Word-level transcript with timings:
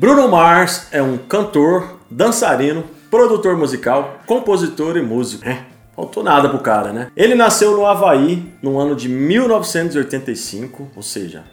Bruno 0.00 0.26
Mars 0.28 0.88
é 0.92 1.02
um 1.02 1.18
cantor, 1.18 1.98
dançarino, 2.10 2.84
produtor 3.10 3.54
musical, 3.54 4.14
compositor 4.26 4.96
e 4.96 5.02
músico. 5.02 5.46
É, 5.46 5.66
faltou 5.94 6.22
nada 6.22 6.48
pro 6.48 6.60
cara, 6.60 6.90
né? 6.90 7.12
Ele 7.14 7.34
nasceu 7.34 7.76
no 7.76 7.84
Havaí 7.84 8.50
no 8.62 8.78
ano 8.78 8.96
de 8.96 9.10
1985, 9.10 10.88
ou 10.96 11.02
seja, 11.02 11.44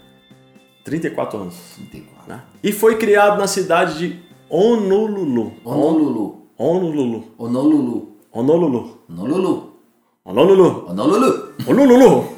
34 0.86 1.41
anos. 1.41 1.55
34. 1.75 2.23
né? 2.25 2.41
E 2.63 2.71
foi 2.71 2.96
criado 2.96 3.38
na 3.38 3.47
cidade 3.47 3.97
de 3.97 4.18
Honolulu. 4.50 5.52
Honolulu. 5.66 6.48
Honolulu. 6.58 7.34
Honolulu. 7.38 8.16
Honolulu. 8.32 8.98
Honolulu. 9.12 9.74
Honolulu. 10.24 10.86
Honolulu. 10.88 11.54
Honolulu. 11.68 12.29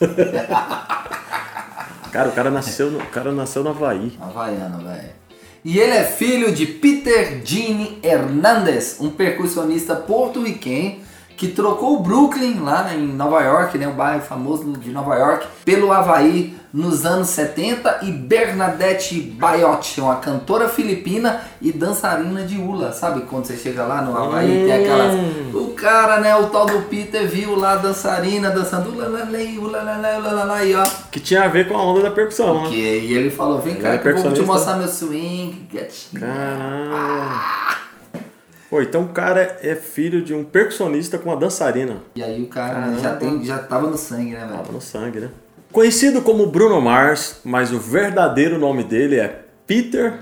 cara, 2.10 2.30
o 2.30 2.32
cara 2.32 2.50
nasceu 2.50 2.90
no, 2.90 2.98
o 2.98 3.06
cara 3.08 3.30
nasceu 3.30 3.62
no 3.62 3.68
Havaí. 3.68 4.16
Havaiano, 4.18 4.82
velho. 4.82 5.19
E 5.64 5.78
ele 5.78 5.92
é 5.92 6.04
filho 6.04 6.52
de 6.52 6.64
Peter 6.64 7.42
Gene 7.44 7.98
Hernandez, 8.02 8.96
um 8.98 9.10
percussionista 9.10 9.94
porto-riquenho 9.94 11.00
que 11.36 11.48
trocou 11.48 11.96
o 11.96 12.02
Brooklyn, 12.02 12.60
lá 12.60 12.94
em 12.94 13.06
Nova 13.06 13.40
York, 13.42 13.78
né, 13.78 13.88
o 13.88 13.92
bairro 13.92 14.20
famoso 14.20 14.72
de 14.72 14.90
Nova 14.90 15.14
York, 15.16 15.46
pelo 15.64 15.90
Havaí 15.90 16.54
nos 16.72 17.06
anos 17.06 17.28
70 17.28 18.00
e 18.02 18.12
Bernadette 18.12 19.18
Bayotte, 19.20 20.02
uma 20.02 20.16
cantora 20.16 20.68
filipina 20.68 21.40
e 21.60 21.72
dançarina 21.72 22.42
de 22.42 22.58
hula. 22.58 22.92
Sabe 22.92 23.22
quando 23.22 23.46
você 23.46 23.56
chega 23.56 23.84
lá 23.84 24.02
no 24.02 24.16
Havaí, 24.16 24.66
tem 24.66 24.72
aquelas... 24.72 25.14
O 25.80 25.82
cara, 25.82 26.20
né, 26.20 26.36
o 26.36 26.50
tal 26.50 26.66
do 26.66 26.82
Peter 26.82 27.26
viu 27.26 27.56
lá 27.56 27.72
a 27.72 27.76
dançarina 27.76 28.50
dançando 28.50 28.90
ulalala, 28.90 29.26
ulalala, 30.18 30.62
e 30.62 30.74
ó... 30.74 30.84
Que 31.10 31.18
tinha 31.18 31.44
a 31.44 31.48
ver 31.48 31.66
com 31.66 31.74
a 31.74 31.82
onda 31.82 32.02
da 32.02 32.10
percussão, 32.10 32.64
né? 32.64 32.76
e 32.76 33.14
ele 33.14 33.30
falou, 33.30 33.62
vem 33.62 33.76
cá 33.76 33.94
é 33.94 33.98
que 33.98 34.06
eu 34.06 34.16
vou 34.18 34.30
te 34.30 34.42
mostrar 34.42 34.76
meu 34.76 34.86
swing, 34.86 35.66
gatinho. 35.72 36.20
Caralho. 36.20 37.80
Pô, 38.68 38.82
então 38.82 39.04
o 39.04 39.08
cara 39.08 39.58
é 39.62 39.74
filho 39.74 40.20
de 40.20 40.34
um 40.34 40.44
percussionista 40.44 41.16
com 41.16 41.30
uma 41.30 41.36
dançarina. 41.36 42.02
E 42.14 42.22
aí 42.22 42.42
o 42.42 42.46
cara 42.46 42.94
já, 42.98 43.16
tem, 43.16 43.42
já 43.42 43.56
tava 43.56 43.86
no 43.88 43.96
sangue, 43.96 44.32
né, 44.32 44.40
Tava 44.40 44.62
velho? 44.62 44.74
no 44.74 44.80
sangue, 44.82 45.20
né? 45.20 45.30
Conhecido 45.72 46.20
como 46.20 46.46
Bruno 46.46 46.78
Mars, 46.78 47.40
mas 47.42 47.72
o 47.72 47.78
verdadeiro 47.78 48.58
nome 48.58 48.84
dele 48.84 49.18
é 49.18 49.44
Peter. 49.66 50.12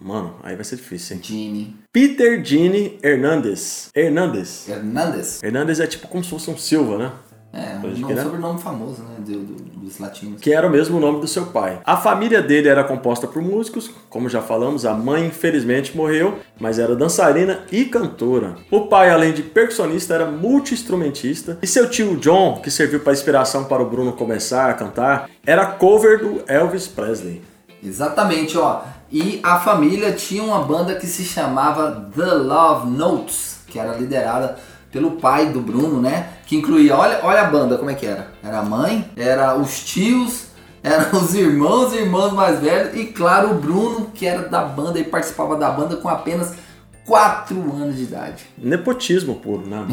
Mano, 0.00 0.34
aí 0.42 0.54
vai 0.54 0.64
ser 0.64 0.76
difícil, 0.76 1.16
hein? 1.16 1.22
Gene 1.24 1.76
Peter 1.92 2.44
Gene 2.44 2.98
Hernandez. 3.02 3.90
Hernandez. 3.94 4.68
Hernandez. 4.68 5.42
Hernandez 5.42 5.80
é 5.80 5.86
tipo 5.86 6.06
como 6.08 6.22
se 6.22 6.30
fosse 6.30 6.50
um 6.50 6.56
Silva, 6.56 6.98
né? 6.98 7.12
É, 7.50 7.76
um 7.82 8.02
crer. 8.06 8.22
sobrenome 8.22 8.60
famoso, 8.60 9.02
né, 9.02 9.14
do, 9.20 9.38
do- 9.40 9.54
dos 9.80 9.98
latinos. 9.98 10.38
Que 10.38 10.52
era 10.52 10.66
o 10.66 10.70
mesmo 10.70 11.00
nome 11.00 11.18
do 11.20 11.26
seu 11.26 11.46
pai. 11.46 11.80
A 11.82 11.96
família 11.96 12.42
dele 12.42 12.68
era 12.68 12.84
composta 12.84 13.26
por 13.26 13.40
músicos, 13.40 13.90
como 14.10 14.28
já 14.28 14.42
falamos, 14.42 14.84
a 14.84 14.92
mãe 14.92 15.26
infelizmente 15.28 15.96
morreu, 15.96 16.38
mas 16.60 16.78
era 16.78 16.94
dançarina 16.94 17.60
e 17.72 17.86
cantora. 17.86 18.56
O 18.70 18.82
pai, 18.82 19.08
além 19.08 19.32
de 19.32 19.42
percussionista, 19.42 20.12
era 20.14 20.26
multi-instrumentista. 20.30 21.58
E 21.62 21.66
seu 21.66 21.88
tio 21.88 22.16
John, 22.18 22.60
que 22.62 22.70
serviu 22.70 23.00
para 23.00 23.14
inspiração 23.14 23.64
para 23.64 23.82
o 23.82 23.88
Bruno 23.88 24.12
começar 24.12 24.68
a 24.70 24.74
cantar, 24.74 25.30
era 25.44 25.64
cover 25.66 26.18
do 26.20 26.42
Elvis 26.46 26.86
Presley. 26.86 27.40
Exatamente, 27.82 28.58
ó. 28.58 28.82
E 29.10 29.40
a 29.42 29.58
família 29.58 30.12
tinha 30.12 30.42
uma 30.42 30.60
banda 30.60 30.94
que 30.94 31.06
se 31.06 31.24
chamava 31.24 32.10
The 32.14 32.34
Love 32.34 32.90
Notes, 32.90 33.60
que 33.66 33.78
era 33.78 33.94
liderada 33.94 34.56
pelo 34.92 35.12
pai 35.12 35.46
do 35.46 35.60
Bruno, 35.60 36.00
né? 36.00 36.28
Que 36.46 36.56
incluía, 36.56 36.96
olha, 36.96 37.20
olha 37.22 37.42
a 37.42 37.44
banda 37.44 37.78
como 37.78 37.90
é 37.90 37.94
que 37.94 38.06
era. 38.06 38.28
Era 38.42 38.58
a 38.58 38.62
mãe, 38.62 39.10
era 39.16 39.56
os 39.56 39.84
tios, 39.84 40.48
eram 40.82 41.12
os 41.20 41.34
irmãos 41.34 41.92
e 41.92 41.98
irmãs 41.98 42.32
mais 42.32 42.60
velhos 42.60 42.96
e 42.96 43.06
claro, 43.06 43.52
o 43.52 43.54
Bruno, 43.54 44.10
que 44.14 44.26
era 44.26 44.48
da 44.48 44.62
banda 44.62 44.98
e 44.98 45.04
participava 45.04 45.56
da 45.56 45.70
banda 45.70 45.96
com 45.96 46.08
apenas 46.08 46.54
4 47.06 47.56
anos 47.56 47.96
de 47.96 48.02
idade. 48.02 48.44
Nepotismo 48.58 49.36
puro, 49.36 49.66
né, 49.66 49.86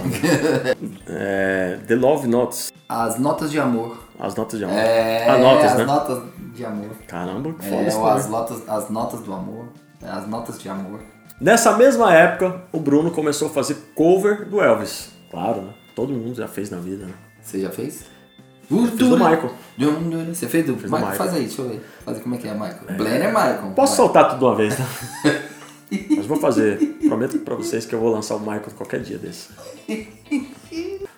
é, 1.07 1.79
The 1.87 1.95
Love 1.95 2.27
Notes. 2.27 2.73
As 2.87 3.17
notas 3.17 3.49
de 3.49 3.59
amor. 3.59 3.97
As 4.19 4.35
notas 4.35 4.59
de 4.59 4.65
amor. 4.65 4.77
É, 4.77 5.29
as 5.29 5.41
notas, 5.41 5.71
as 5.71 5.77
né? 5.77 5.85
notas 5.85 6.23
de 6.55 6.65
amor. 6.65 6.89
Caramba, 7.07 7.53
que 7.53 7.65
foda 7.65 7.81
É, 7.81 7.87
isso 7.87 8.05
as 8.05 8.29
notas, 8.29 8.69
as 8.69 8.89
notas 8.89 9.19
do 9.21 9.33
amor. 9.33 9.65
É, 10.01 10.09
As 10.09 10.27
notas 10.27 10.59
de 10.59 10.69
amor. 10.69 11.01
Nessa 11.39 11.75
mesma 11.75 12.13
época, 12.13 12.63
o 12.71 12.79
Bruno 12.79 13.11
começou 13.11 13.47
a 13.47 13.51
fazer 13.51 13.75
cover 13.95 14.47
do 14.47 14.61
Elvis. 14.61 15.09
Claro, 15.31 15.61
né? 15.61 15.73
Todo 15.95 16.13
mundo 16.13 16.35
já 16.35 16.47
fez 16.47 16.69
na 16.69 16.77
vida, 16.77 17.05
né? 17.05 17.13
Você 17.41 17.59
já 17.61 17.69
fez? 17.69 18.05
Fiz 18.67 19.09
do 19.09 19.17
Michael. 19.17 19.51
Você 20.33 20.47
fez 20.47 20.65
do 20.65 20.73
do 20.73 20.83
Michael? 20.83 21.01
Michael. 21.01 21.17
Faz 21.17 21.33
aí, 21.33 21.45
deixa 21.45 21.61
eu 21.61 21.69
ver. 21.69 22.21
Como 22.21 22.35
é 22.35 22.37
que 22.37 22.47
é, 22.47 22.53
Michael. 22.53 22.97
Blenner 22.97 23.23
é 23.23 23.27
Michael. 23.27 23.73
Posso 23.75 23.95
soltar 23.95 24.29
tudo 24.29 24.39
de 24.39 24.45
uma 24.45 24.55
vez, 24.55 24.77
né? 24.77 24.85
Mas 26.17 26.25
vou 26.25 26.37
fazer. 26.37 26.77
Prometo 27.07 27.37
pra 27.39 27.55
vocês 27.55 27.85
que 27.85 27.93
eu 27.93 27.99
vou 27.99 28.11
lançar 28.11 28.35
o 28.35 28.39
Michael 28.39 28.63
qualquer 28.75 29.01
dia 29.01 29.17
desse. 29.17 29.49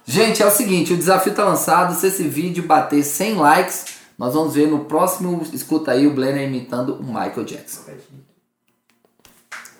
Gente, 0.05 0.41
é 0.41 0.45
o 0.45 0.51
seguinte, 0.51 0.93
o 0.93 0.97
desafio 0.97 1.33
tá 1.33 1.43
lançado. 1.45 1.93
Se 1.95 2.07
esse 2.07 2.23
vídeo 2.23 2.63
bater 2.63 3.03
100 3.03 3.35
likes, 3.35 3.85
nós 4.17 4.33
vamos 4.33 4.55
ver 4.55 4.67
no 4.67 4.85
próximo 4.85 5.45
Escuta 5.53 5.91
aí 5.91 6.07
o 6.07 6.13
Blenner 6.13 6.47
imitando 6.47 6.95
o 6.95 7.03
Michael 7.03 7.43
Jackson. 7.43 7.81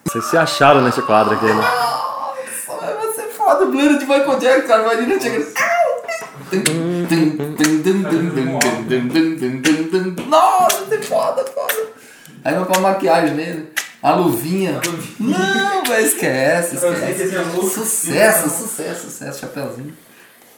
Vocês 0.06 0.26
se 0.26 0.38
acharam 0.38 0.82
nesse 0.82 1.02
quadro 1.02 1.34
aqui, 1.34 1.46
né? 1.46 1.54
Nossa, 1.54 2.96
vai 2.96 3.14
ser 3.14 3.30
foda 3.30 3.66
o 3.66 3.72
Blenner 3.72 3.98
de 3.98 4.06
Michael 4.06 4.40
Jackson, 4.40 4.68
cara. 4.68 4.84
Imagina 4.84 5.20
chegando... 5.20 5.48
Nossa, 10.28 10.86
ser 10.86 11.02
foda, 11.04 11.44
foda. 11.46 11.88
Aí 12.44 12.56
vai 12.56 12.66
pra 12.66 12.80
maquiagem 12.80 13.34
nele. 13.34 13.74
A 14.02 14.14
luvinha. 14.14 14.80
Não, 15.20 15.84
velho, 15.84 16.06
esquece, 16.06 16.76
esquece. 16.76 17.32
Sucesso, 17.70 18.50
sucesso, 18.50 19.06
sucesso, 19.06 19.40
chapeuzinho. 19.40 19.98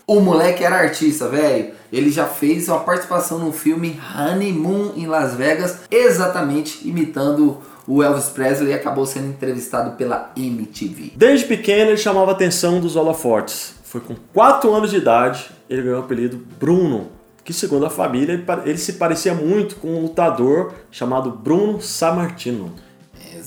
O 0.09 0.20
moleque 0.22 0.64
era 0.64 0.75
artista, 0.78 1.28
velho. 1.28 1.70
Ele 1.94 2.09
já 2.09 2.25
fez 2.25 2.68
uma 2.68 2.80
participação 2.80 3.38
no 3.38 3.52
filme 3.52 4.02
Honeymoon 4.18 4.94
em 4.96 5.06
Las 5.06 5.36
Vegas, 5.36 5.81
exatamente 5.92 6.80
imitando 6.88 7.59
o 7.88 8.02
Elvis 8.02 8.25
Presley 8.30 8.72
e 8.72 8.74
acabou 8.74 9.06
sendo 9.06 9.28
entrevistado 9.28 9.96
pela 9.98 10.31
MTV. 10.36 11.12
Desde 11.16 11.46
pequeno 11.46 11.92
ele 11.92 11.98
chamava 11.98 12.31
a 12.31 12.34
atenção 12.34 12.80
dos 12.80 12.96
holofortes. 12.96 13.75
Foi 13.84 14.02
com 14.02 14.16
4 14.34 14.74
anos 14.74 14.90
de 14.90 14.98
idade 14.98 15.52
ele 15.69 15.84
ganhou 15.84 16.00
o 16.00 16.03
apelido 16.03 16.44
Bruno, 16.59 17.09
que 17.44 17.53
segundo 17.53 17.86
a 17.86 17.90
família 17.92 18.44
ele 18.66 18.80
se 18.80 18.94
parecia 18.94 19.36
muito 19.36 19.75
com 19.75 19.90
um 19.90 20.02
lutador 20.02 20.74
chamado 20.90 21.30
Bruno 21.30 21.80
Sammartino. 21.80 22.74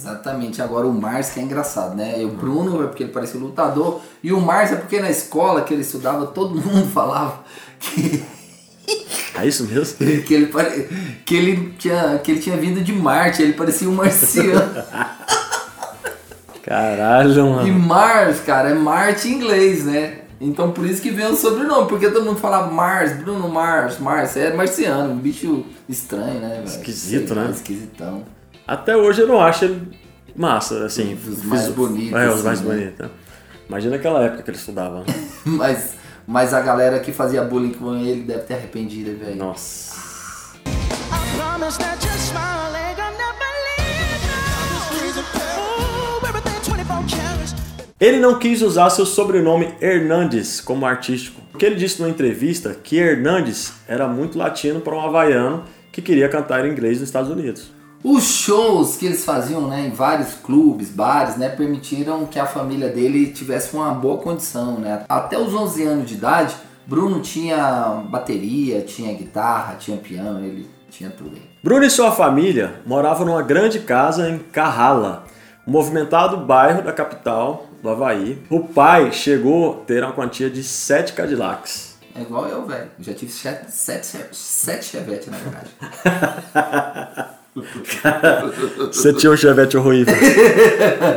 Exatamente, 0.02 0.60
agora 0.60 0.84
o 0.84 0.92
Mars 0.92 1.30
que 1.30 1.38
é 1.38 1.42
engraçado, 1.44 1.94
né? 1.94 2.20
E 2.20 2.24
o 2.24 2.30
Bruno 2.30 2.82
é 2.82 2.86
porque 2.88 3.04
ele 3.04 3.12
parecia 3.12 3.38
lutador, 3.38 4.00
e 4.20 4.32
o 4.32 4.40
Mars 4.40 4.72
é 4.72 4.76
porque 4.76 5.00
na 5.00 5.08
escola 5.08 5.62
que 5.62 5.72
ele 5.72 5.82
estudava 5.82 6.26
todo 6.26 6.60
mundo 6.60 6.86
falava 6.90 7.44
que, 7.78 8.24
É 9.40 9.46
isso 9.46 9.64
mesmo? 9.64 9.96
que, 10.26 10.34
ele, 10.34 10.46
pare- 10.46 10.88
que, 11.24 11.36
ele, 11.36 11.74
tinha, 11.78 12.18
que 12.18 12.32
ele 12.32 12.40
tinha 12.40 12.56
vindo 12.56 12.82
de 12.82 12.92
Marte, 12.92 13.42
ele 13.42 13.52
parecia 13.52 13.88
um 13.88 13.94
marciano. 13.94 14.84
Caralho, 16.64 17.32
E 17.32 17.36
mano. 17.38 17.78
Mars, 17.78 18.40
cara, 18.40 18.70
é 18.70 18.74
Marte 18.74 19.28
em 19.28 19.34
inglês, 19.34 19.84
né? 19.84 20.19
Então 20.40 20.72
por 20.72 20.84
isso 20.84 21.00
que 21.00 21.10
vem 21.10 21.26
o 21.26 21.36
sobrenome, 21.36 21.88
porque 21.88 22.10
todo 22.10 22.24
mundo 22.24 22.40
fala 22.40 22.66
Mars, 22.66 23.12
Bruno 23.16 23.48
Mars, 23.48 23.98
Mars, 24.00 24.36
é 24.36 24.52
marciano, 24.52 25.12
um 25.12 25.16
bicho 25.16 25.64
estranho, 25.88 26.40
né? 26.40 26.48
velho? 26.56 26.64
Esquisito, 26.64 27.28
Sei 27.28 27.36
né? 27.36 27.50
Esquisitão. 27.52 28.24
Até 28.66 28.96
hoje 28.96 29.22
eu 29.22 29.26
não 29.26 29.40
acho 29.40 29.64
ele 29.64 29.82
massa, 30.36 30.84
assim. 30.84 31.14
Os 31.14 31.42
mais 31.44 31.68
bonitos, 31.68 32.12
É, 32.18 32.28
os 32.28 32.34
assim, 32.34 32.44
mais 32.44 32.60
né? 32.60 32.74
bonitos. 32.74 32.98
né? 32.98 33.10
Imagina 33.68 33.96
aquela 33.96 34.22
época 34.24 34.42
que 34.42 34.50
ele 34.50 34.56
estudava. 34.58 35.00
né? 35.00 35.04
Mas, 35.44 35.94
mas 36.26 36.54
a 36.54 36.60
galera 36.60 37.00
que 37.00 37.10
fazia 37.12 37.42
bullying 37.42 37.72
com 37.72 37.96
ele 37.96 38.22
deve 38.22 38.42
ter 38.42 38.54
arrependido, 38.54 39.18
velho. 39.18 39.34
Nossa. 39.36 39.96
I 40.66 41.36
promise 41.36 41.76
that 41.78 42.04
your 42.04 42.14
smile 42.16 42.74
ain't 42.76 42.96
gonna 42.96 43.10
never 43.10 43.50
leave 43.66 45.16
me. 45.16 45.22
Ooh, 45.58 46.26
everything 46.28 46.60
24 46.70 47.16
carats. 47.16 47.54
Ele 47.98 48.19
não 48.20 48.38
quis 48.38 48.62
usar 48.62 48.90
seu 48.90 49.04
sobrenome 49.06 49.75
Hernandes 49.81 50.60
como 50.60 50.87
artístico, 50.87 51.40
porque 51.50 51.66
ele 51.66 51.75
disse 51.76 52.00
numa 52.00 52.10
entrevista 52.10 52.75
que 52.75 52.96
Hernandes 52.98 53.72
era 53.88 54.06
muito 54.06 54.38
latino 54.38 54.81
para 54.81 54.94
um 54.94 55.00
havaiano 55.00 55.64
que 55.90 56.00
queria 56.02 56.28
cantar 56.28 56.64
em 56.64 56.70
inglês 56.72 57.00
nos 57.00 57.08
Estados 57.08 57.31
Unidos. 57.31 57.72
Os 58.04 58.25
shows 58.25 58.96
que 58.96 59.06
eles 59.06 59.25
faziam 59.25 59.69
né, 59.69 59.87
em 59.87 59.90
vários 59.90 60.34
clubes, 60.34 60.90
bares, 60.90 61.37
né, 61.37 61.49
permitiram 61.49 62.26
que 62.26 62.38
a 62.38 62.46
família 62.46 62.88
dele 62.88 63.28
tivesse 63.28 63.75
uma 63.76 63.94
boa 63.94 64.19
condição. 64.19 64.78
Né? 64.78 65.04
Até 65.08 65.38
os 65.38 65.54
11 65.54 65.82
anos 65.84 66.08
de 66.08 66.14
idade, 66.14 66.54
Bruno 66.84 67.20
tinha 67.20 68.02
bateria, 68.08 68.82
tinha 68.82 69.14
guitarra, 69.14 69.76
tinha 69.76 69.96
piano, 69.96 70.44
ele 70.44 70.69
tinha 70.90 71.10
tudo 71.10 71.37
aí. 71.37 71.43
Bruno 71.62 71.84
e 71.84 71.90
sua 71.90 72.10
família 72.10 72.81
moravam 72.84 73.25
numa 73.25 73.43
grande 73.43 73.78
casa 73.78 74.28
em 74.28 74.38
Carrala, 74.38 75.25
um 75.64 75.70
movimentado 75.70 76.38
bairro 76.38 76.82
da 76.82 76.93
capital 76.93 77.66
do 77.81 77.88
Havaí. 77.88 78.43
O 78.50 78.60
pai 78.60 79.12
chegou 79.12 79.75
a 79.75 79.84
ter 79.84 80.02
uma 80.02 80.12
quantia 80.12 80.50
de 80.50 80.64
sete 80.64 81.12
Cadillacs. 81.12 81.99
É 82.16 82.22
igual 82.22 82.46
eu, 82.49 82.66
velho. 82.66 82.90
Já 82.99 83.14
tive 83.14 83.31
sete, 83.31 83.70
sete, 83.70 84.06
sete 84.32 84.84
chevette, 84.84 85.31
na 85.31 85.38
verdade. 85.38 85.70
Você 88.90 89.12
tinha 89.12 89.31
um 89.31 89.37
chevette 89.37 89.76
horrível. 89.76 90.14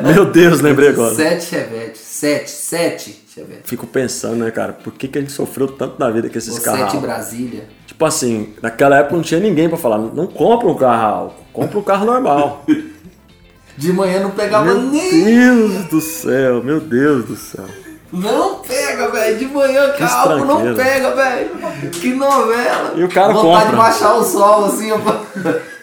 Meu 0.04 0.26
Deus, 0.26 0.60
lembrei 0.60 0.90
agora. 0.90 1.16
Sete 1.16 1.46
Chevette. 1.46 1.98
Sete, 1.98 2.52
sete 2.52 3.24
Chevette. 3.34 3.62
Fico 3.64 3.88
pensando, 3.88 4.44
né, 4.44 4.52
cara, 4.52 4.74
por 4.74 4.94
que, 4.94 5.08
que 5.08 5.18
ele 5.18 5.30
sofreu 5.30 5.68
tanto 5.68 5.96
na 5.98 6.10
vida 6.10 6.30
com 6.30 6.38
esses 6.38 6.60
carros? 6.60 6.92
sete 6.92 6.98
Brasília. 7.02 7.68
Tipo 7.88 8.04
assim, 8.06 8.54
naquela 8.62 8.98
época 9.00 9.16
não 9.16 9.24
tinha 9.24 9.40
ninguém 9.40 9.70
pra 9.70 9.78
falar, 9.78 9.98
não 9.98 10.28
compra 10.28 10.68
um 10.68 10.76
carro 10.76 11.06
álcool, 11.16 11.44
compra 11.54 11.80
um 11.80 11.84
carro 11.84 12.06
normal. 12.06 12.66
De 13.78 13.92
manhã 13.92 14.22
não 14.22 14.32
pegava 14.32 14.64
meu 14.66 14.82
nem. 14.82 15.24
Deus 15.26 15.86
do 15.90 16.00
céu, 16.00 16.64
meu 16.64 16.80
Deus 16.80 17.26
do 17.26 17.36
céu. 17.36 17.66
Não 18.12 18.60
pega, 18.60 19.10
velho. 19.12 19.38
De 19.38 19.46
manhã, 19.48 19.92
calma, 19.98 20.46
não 20.46 20.74
pega, 20.74 21.14
velho. 21.14 21.50
Que 21.92 22.14
novela. 22.14 22.94
E 22.96 23.04
o 23.04 23.10
cara 23.10 23.34
Vontade 23.34 23.66
de 23.66 23.72
compra. 23.72 23.78
baixar 23.78 24.14
o 24.16 24.24
sol, 24.24 24.66
assim, 24.66 24.92
ó. 24.94 24.98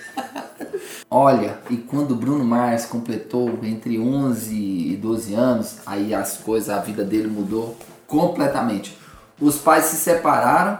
Olha, 1.14 1.58
e 1.68 1.76
quando 1.76 2.12
o 2.12 2.16
Bruno 2.16 2.42
Mars 2.42 2.86
completou 2.86 3.58
entre 3.62 3.98
11 3.98 4.54
e 4.54 4.96
12 4.96 5.34
anos, 5.34 5.76
aí 5.84 6.14
as 6.14 6.38
coisas, 6.38 6.70
a 6.70 6.78
vida 6.80 7.04
dele 7.04 7.28
mudou 7.28 7.76
completamente. 8.06 8.96
Os 9.38 9.58
pais 9.58 9.84
se 9.84 9.96
separaram, 9.96 10.78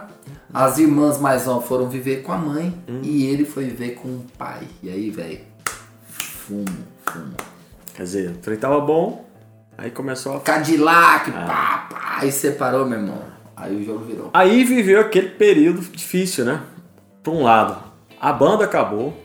as 0.51 0.79
irmãs 0.79 1.19
mais 1.19 1.45
novas 1.45 1.67
foram 1.67 1.87
viver 1.87 2.23
com 2.23 2.31
a 2.31 2.37
mãe 2.37 2.73
Hum. 2.89 3.01
e 3.03 3.25
ele 3.27 3.45
foi 3.45 3.65
viver 3.65 3.91
com 3.91 4.07
o 4.07 4.25
pai. 4.35 4.61
E 4.81 4.89
aí, 4.89 5.11
velho, 5.11 5.39
fumo, 6.05 6.65
fumo. 7.05 7.35
Quer 7.93 8.03
dizer, 8.03 8.29
o 8.31 8.33
trem 8.37 8.57
tava 8.57 8.79
bom, 8.81 9.25
aí 9.77 9.91
começou 9.91 10.37
a. 10.37 10.39
Cadillac, 10.39 11.29
Ah. 11.29 11.45
pá, 11.45 11.87
pá, 11.95 12.17
aí 12.21 12.31
separou, 12.31 12.87
meu 12.87 12.97
irmão. 12.99 13.21
Aí 13.55 13.75
o 13.75 13.85
jogo 13.85 14.03
virou. 14.05 14.31
Aí 14.33 14.63
viveu 14.63 14.99
aquele 14.99 15.29
período 15.29 15.81
difícil, 15.81 16.43
né? 16.43 16.59
Por 17.21 17.35
um 17.35 17.43
lado, 17.43 17.77
a 18.19 18.33
banda 18.33 18.65
acabou, 18.65 19.15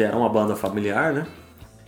que 0.00 0.04
era 0.04 0.16
uma 0.16 0.30
banda 0.30 0.56
familiar, 0.56 1.12
né? 1.12 1.26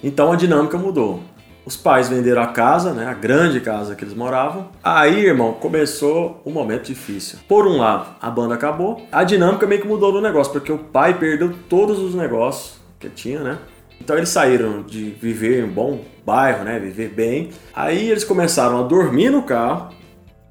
Então 0.04 0.30
a 0.30 0.36
dinâmica 0.36 0.76
mudou. 0.76 1.22
Os 1.64 1.78
pais 1.78 2.10
venderam 2.10 2.42
a 2.42 2.48
casa, 2.48 2.92
né? 2.92 3.06
A 3.06 3.14
grande 3.14 3.58
casa 3.58 3.94
que 3.94 4.04
eles 4.04 4.12
moravam. 4.12 4.68
Aí, 4.84 5.24
irmão, 5.24 5.54
começou 5.54 6.42
um 6.44 6.50
momento 6.50 6.88
difícil. 6.88 7.38
Por 7.48 7.66
um 7.66 7.78
lado, 7.78 8.08
a 8.20 8.28
banda 8.28 8.54
acabou. 8.54 9.00
A 9.10 9.24
dinâmica 9.24 9.66
meio 9.66 9.80
que 9.80 9.88
mudou 9.88 10.12
no 10.12 10.20
negócio, 10.20 10.52
porque 10.52 10.70
o 10.70 10.76
pai 10.76 11.18
perdeu 11.18 11.54
todos 11.70 12.00
os 12.00 12.14
negócios 12.14 12.74
que 13.00 13.08
tinha, 13.08 13.40
né? 13.40 13.58
Então 13.98 14.14
eles 14.14 14.28
saíram 14.28 14.82
de 14.82 15.10
viver 15.12 15.60
em 15.60 15.64
um 15.64 15.72
bom 15.72 16.00
bairro, 16.26 16.64
né? 16.64 16.78
Viver 16.78 17.08
bem. 17.08 17.48
Aí 17.74 18.10
eles 18.10 18.24
começaram 18.24 18.78
a 18.78 18.82
dormir 18.82 19.30
no 19.30 19.42
carro, 19.42 19.88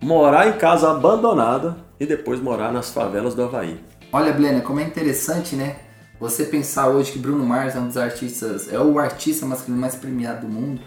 morar 0.01 0.47
em 0.47 0.53
casa 0.53 0.89
abandonada 0.89 1.77
e 1.99 2.07
depois 2.07 2.41
morar 2.41 2.71
nas 2.71 2.89
favelas 2.89 3.35
do 3.35 3.43
Havaí. 3.43 3.79
Olha, 4.11 4.33
Blena, 4.33 4.61
como 4.61 4.79
é 4.79 4.83
interessante, 4.83 5.55
né? 5.55 5.75
Você 6.21 6.45
pensar 6.45 6.87
hoje 6.87 7.13
que 7.13 7.17
Bruno 7.17 7.43
Mars 7.43 7.75
é 7.75 7.79
um 7.79 7.87
dos 7.87 7.97
artistas, 7.97 8.71
é 8.71 8.79
o 8.79 8.99
artista 8.99 9.43
masculino 9.43 9.81
mais 9.81 9.95
premiado 9.95 10.45
do 10.45 10.53
mundo. 10.53 10.79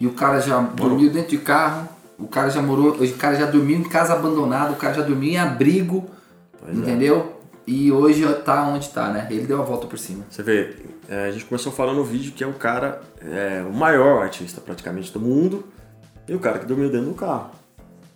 E 0.00 0.06
o 0.06 0.12
cara 0.14 0.40
já 0.40 0.60
dormiu 0.60 1.12
dentro 1.12 1.30
de 1.30 1.38
carro, 1.38 1.88
o 2.18 2.26
cara 2.26 2.50
já 2.50 2.60
morou, 2.60 2.88
o 2.90 3.12
cara 3.14 3.36
já 3.36 3.46
dormiu 3.46 3.78
em 3.78 3.84
casa 3.84 4.14
abandonada, 4.14 4.72
o 4.72 4.76
cara 4.76 4.92
já 4.94 5.02
dormiu 5.02 5.30
em 5.30 5.38
abrigo, 5.38 6.04
Pois 6.58 6.76
é. 6.76 6.80
entendeu? 6.80 7.40
E 7.64 7.92
hoje 7.92 8.26
tá 8.44 8.66
onde 8.66 8.88
tá, 8.88 9.10
né? 9.10 9.28
Ele 9.30 9.46
deu 9.46 9.62
a 9.62 9.64
volta 9.64 9.86
por 9.86 9.96
cima. 9.96 10.24
Você 10.28 10.42
vê, 10.42 10.74
é, 11.08 11.28
a 11.28 11.30
gente 11.30 11.44
começou 11.44 11.70
falando 11.70 11.98
no 11.98 12.04
vídeo 12.04 12.32
que 12.32 12.42
é 12.42 12.46
o 12.46 12.52
cara, 12.52 13.00
é, 13.22 13.64
o 13.66 13.72
maior 13.72 14.24
artista 14.24 14.60
praticamente 14.60 15.12
do 15.12 15.20
mundo 15.20 15.64
e 16.28 16.34
o 16.34 16.40
cara 16.40 16.58
que 16.58 16.66
dormiu 16.66 16.90
dentro 16.90 17.10
do 17.10 17.14
carro, 17.14 17.52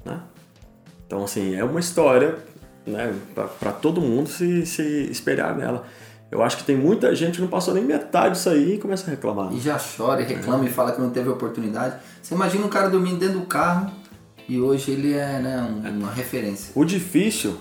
né? 0.05 0.21
Então, 1.07 1.23
assim, 1.23 1.55
é 1.55 1.63
uma 1.63 1.79
história, 1.79 2.37
né, 2.85 3.15
pra, 3.33 3.45
pra 3.45 3.71
todo 3.73 4.01
mundo 4.01 4.29
se, 4.29 4.67
se 4.67 4.83
espelhar 5.09 5.57
nela. 5.57 5.87
Eu 6.31 6.43
acho 6.43 6.59
que 6.59 6.65
tem 6.65 6.77
muita 6.77 7.15
gente 7.15 7.37
que 7.37 7.41
não 7.41 7.49
passou 7.49 7.73
nem 7.73 7.83
metade 7.85 8.35
disso 8.35 8.51
aí 8.51 8.75
e 8.75 8.79
começa 8.79 9.07
a 9.07 9.11
reclamar. 9.11 9.53
E 9.53 9.59
já 9.61 9.79
chora 9.79 10.21
e 10.21 10.25
reclama 10.25 10.65
e 10.67 10.69
fala 10.71 10.93
que 10.93 11.01
não 11.01 11.11
teve 11.11 11.29
oportunidade. 11.31 11.97
Você 12.23 12.35
imagina 12.35 12.67
um 12.67 12.69
cara 12.69 12.91
dormindo 12.91 13.19
dentro 13.19 13.39
do 13.41 13.47
carro 13.47 13.91
e 14.47 14.61
hoje 14.61 14.91
ele 14.91 15.15
é 15.15 15.39
né, 15.41 15.63
um- 15.63 15.99
uma 16.01 16.11
referência. 16.13 16.73
O 16.75 16.85
difícil 16.85 17.57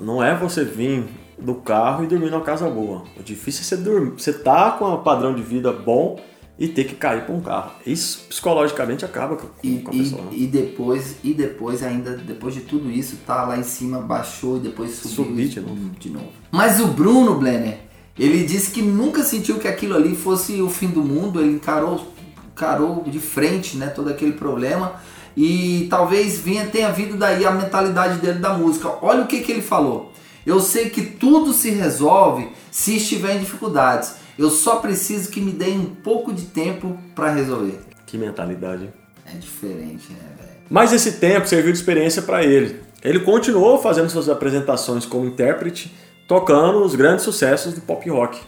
não 0.00 0.22
é 0.22 0.34
você 0.34 0.64
vir 0.64 1.04
do 1.38 1.54
carro 1.56 2.02
e 2.02 2.06
dormir 2.06 2.30
numa 2.30 2.42
casa 2.42 2.68
boa. 2.70 3.04
O 3.18 3.22
difícil 3.22 3.60
é 3.60 3.64
você 3.64 3.76
dormir. 3.76 4.10
Você 4.18 4.32
tá 4.32 4.70
com 4.72 4.86
um 4.92 5.02
padrão 5.02 5.34
de 5.34 5.42
vida 5.42 5.70
bom 5.70 6.18
e 6.58 6.66
ter 6.66 6.84
que 6.84 6.94
cair 6.94 7.24
para 7.26 7.34
um 7.34 7.40
carro. 7.40 7.72
Isso 7.86 8.24
psicologicamente 8.28 9.04
acaba 9.04 9.36
com, 9.36 9.48
E, 9.62 9.78
com 9.80 9.90
a 9.90 9.92
pessoa. 9.92 10.22
né? 10.22 10.28
e, 10.32 10.44
e 10.44 10.46
depois, 10.46 11.16
e 11.22 11.34
depois 11.34 11.82
ainda, 11.82 12.16
depois 12.16 12.54
de 12.54 12.62
tudo 12.62 12.90
isso, 12.90 13.16
tá 13.26 13.44
lá 13.44 13.58
em 13.58 13.62
cima, 13.62 14.00
baixou 14.00 14.56
e 14.56 14.60
depois 14.60 14.92
subiu 14.94 15.14
Subir 15.26 15.44
e- 15.44 15.48
de 15.50 15.60
novo. 15.60 15.90
de 16.00 16.08
novo. 16.10 16.26
Mas 16.50 16.80
o 16.80 16.88
Bruno 16.88 17.36
Blenner, 17.36 17.78
ele 18.18 18.44
disse 18.44 18.70
que 18.70 18.82
nunca 18.82 19.22
sentiu 19.22 19.58
que 19.58 19.68
aquilo 19.68 19.94
ali 19.94 20.16
fosse 20.16 20.60
o 20.60 20.68
fim 20.68 20.88
do 20.88 21.02
mundo, 21.02 21.40
ele 21.40 21.52
encarou, 21.52 22.12
encarou 22.52 23.04
de 23.06 23.20
frente 23.20 23.76
né, 23.76 23.86
todo 23.86 24.08
aquele 24.10 24.32
problema 24.32 25.00
e 25.36 25.86
talvez 25.88 26.38
vinha, 26.38 26.66
tenha 26.66 26.90
vindo 26.90 27.16
daí 27.16 27.46
a 27.46 27.52
mentalidade 27.52 28.18
dele 28.18 28.40
da 28.40 28.54
música. 28.54 28.92
Olha 29.00 29.22
o 29.22 29.26
que, 29.28 29.40
que 29.40 29.52
ele 29.52 29.62
falou. 29.62 30.12
Eu 30.44 30.58
sei 30.58 30.90
que 30.90 31.02
tudo 31.02 31.52
se 31.52 31.70
resolve 31.70 32.48
se 32.72 32.96
estiver 32.96 33.36
em 33.36 33.40
dificuldades. 33.40 34.14
Eu 34.36 34.50
só 34.50 34.76
preciso 34.76 35.30
que 35.30 35.40
me 35.40 35.52
deem 35.52 35.78
um 35.78 35.94
pouco 35.94 36.32
de 36.32 36.46
tempo 36.46 36.98
para 37.14 37.30
resolver. 37.30 37.78
Que 38.06 38.18
mentalidade. 38.18 38.88
É 39.26 39.36
diferente, 39.36 40.10
né, 40.10 40.18
velho? 40.36 40.48
Mas 40.68 40.92
esse 40.92 41.12
tempo 41.12 41.46
serviu 41.46 41.70
de 41.70 41.78
experiência 41.78 42.22
para 42.22 42.42
ele. 42.42 42.80
Ele 43.02 43.20
continuou 43.20 43.80
fazendo 43.80 44.10
suas 44.10 44.28
apresentações 44.28 45.06
como 45.06 45.26
intérprete, 45.26 45.94
tocando 46.28 46.84
os 46.84 46.94
grandes 46.94 47.24
sucessos 47.24 47.72
do 47.72 47.80
pop 47.80 48.08
rock. 48.10 48.38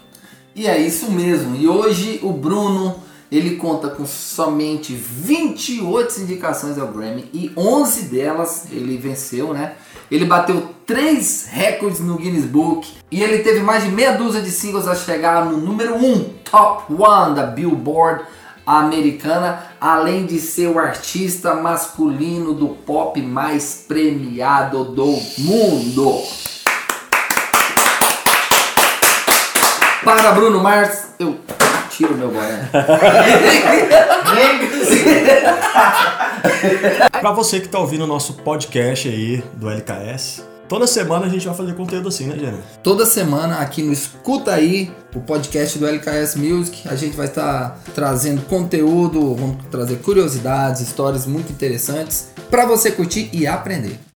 E 0.55 0.67
é 0.67 0.79
isso 0.79 1.11
mesmo. 1.11 1.56
E 1.56 1.67
hoje 1.67 2.21
o 2.23 2.31
Bruno, 2.31 2.97
ele 3.32 3.56
conta 3.56 3.88
com 3.88 4.05
somente 4.05 4.93
28 4.93 6.21
indicações 6.21 6.79
ao 6.79 6.88
Grammy 6.88 7.31
e 7.32 7.50
11 7.56 8.03
delas 8.03 8.67
ele 8.71 8.99
venceu, 8.99 9.55
né? 9.55 9.73
Ele 10.11 10.27
bateu 10.27 10.75
três 10.85 11.47
recordes 11.50 12.00
no 12.00 12.17
Guinness 12.17 12.44
Book 12.44 12.87
e 13.11 13.23
ele 13.23 13.38
teve 13.38 13.61
mais 13.61 13.85
de 13.85 13.91
meia 13.91 14.12
dúzia 14.12 14.43
de 14.43 14.50
singles 14.50 14.87
a 14.87 14.94
chegar 14.94 15.47
no 15.47 15.56
número 15.56 15.94
1, 15.94 16.25
Top 16.50 16.93
1 16.93 17.35
da 17.35 17.47
Billboard 17.47 18.25
americana, 18.67 19.65
além 19.81 20.27
de 20.27 20.38
ser 20.38 20.69
o 20.69 20.79
artista 20.79 21.55
masculino 21.55 22.53
do 22.53 22.69
pop 22.69 23.21
mais 23.23 23.85
premiado 23.88 24.85
do 24.85 25.06
mundo. 25.38 26.23
Para 30.11 30.33
Bruno 30.33 30.59
Mars, 30.59 31.11
eu 31.21 31.39
tiro 31.89 32.17
meu 32.17 32.33
boné. 32.33 32.69
Para 37.13 37.31
você 37.31 37.61
que 37.61 37.69
tá 37.69 37.79
ouvindo 37.79 38.03
o 38.03 38.08
nosso 38.08 38.32
podcast 38.32 39.08
aí 39.08 39.41
do 39.55 39.70
LKS, 39.70 40.43
toda 40.69 40.89
semana 40.89 41.27
a 41.27 41.29
gente 41.29 41.46
vai 41.46 41.55
fazer 41.55 41.75
conteúdo 41.75 42.08
assim, 42.08 42.27
né, 42.27 42.37
Jânio? 42.37 42.58
Toda 42.82 43.06
semana 43.06 43.58
aqui 43.61 43.84
no 43.84 43.93
Escuta 43.93 44.53
Aí, 44.53 44.91
o 45.15 45.20
podcast 45.20 45.79
do 45.79 45.87
LKS 45.87 46.34
Music, 46.34 46.89
a 46.89 46.96
gente 46.96 47.17
vai 47.17 47.27
estar 47.27 47.79
trazendo 47.94 48.43
conteúdo, 48.46 49.37
vamos 49.37 49.65
trazer 49.70 49.99
curiosidades, 49.99 50.81
histórias 50.81 51.25
muito 51.25 51.53
interessantes 51.53 52.31
para 52.51 52.67
você 52.67 52.91
curtir 52.91 53.31
e 53.32 53.46
aprender. 53.46 54.01